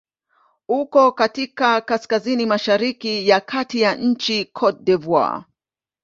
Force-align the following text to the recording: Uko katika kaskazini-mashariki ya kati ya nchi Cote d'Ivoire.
Uko 0.67 1.11
katika 1.11 1.77
kaskazini-mashariki 1.81 3.27
ya 3.27 3.39
kati 3.41 3.81
ya 3.81 3.95
nchi 3.95 4.45
Cote 4.45 4.83
d'Ivoire. 4.83 5.45